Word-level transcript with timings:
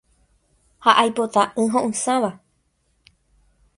Ha 0.85 0.95
aipota 1.03 1.43
y 1.65 1.65
ho’ysãva. 1.75 2.31